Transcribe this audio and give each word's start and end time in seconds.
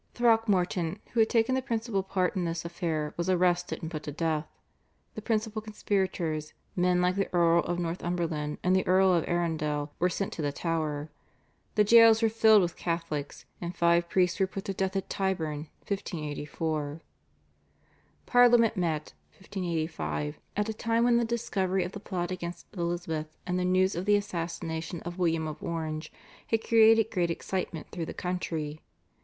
Throckmorton, 0.15 0.97
who 1.11 1.19
had 1.19 1.29
taken 1.29 1.53
the 1.53 1.61
principal 1.61 2.01
part 2.01 2.35
in 2.35 2.43
this 2.43 2.65
affair, 2.65 3.13
was 3.17 3.29
arrested 3.29 3.83
and 3.83 3.91
put 3.91 4.01
to 4.01 4.11
death; 4.11 4.47
the 5.13 5.21
principal 5.21 5.61
conspirators, 5.61 6.53
men 6.75 7.01
like 7.01 7.13
the 7.15 7.31
Earl 7.31 7.59
of 7.65 7.77
Northumberland 7.77 8.57
and 8.63 8.75
the 8.75 8.87
Earl 8.87 9.13
of 9.13 9.23
Arundel 9.27 9.93
were 9.99 10.09
sent 10.09 10.33
to 10.33 10.41
the 10.41 10.51
Tower; 10.51 11.11
the 11.75 11.83
jails 11.83 12.23
were 12.23 12.29
filled 12.29 12.63
with 12.63 12.75
Catholics, 12.75 13.45
and 13.61 13.75
five 13.77 14.09
priests 14.09 14.39
were 14.39 14.47
put 14.47 14.65
to 14.65 14.73
death 14.73 14.95
at 14.95 15.07
Tyburn 15.07 15.67
(1584). 15.87 17.01
Parliament 18.25 18.75
met 18.75 19.13
(1585) 19.37 20.39
at 20.57 20.67
a 20.67 20.73
time 20.73 21.03
when 21.03 21.17
the 21.17 21.23
discovery 21.25 21.83
of 21.83 21.91
the 21.91 21.99
plot 21.99 22.31
against 22.31 22.65
Elizabeth 22.75 23.37
and 23.45 23.59
the 23.59 23.63
news 23.63 23.93
of 23.95 24.05
the 24.05 24.15
assassination 24.17 25.01
of 25.01 25.19
William 25.19 25.47
of 25.47 25.61
Orange 25.61 26.11
had 26.47 26.63
created 26.63 27.11
great 27.11 27.29
excitement 27.29 27.89
through 27.91 28.07
the 28.07 28.15
country. 28.15 28.81